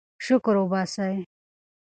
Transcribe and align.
شکر 0.25 0.55
وباسئ. 0.59 1.13